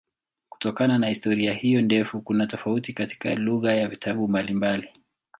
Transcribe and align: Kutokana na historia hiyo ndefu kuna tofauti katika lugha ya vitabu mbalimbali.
Kutokana 0.49 0.97
na 0.99 1.07
historia 1.07 1.53
hiyo 1.53 1.81
ndefu 1.81 2.21
kuna 2.21 2.47
tofauti 2.47 2.93
katika 2.93 3.35
lugha 3.35 3.73
ya 3.75 3.87
vitabu 3.87 4.27
mbalimbali. 4.27 4.89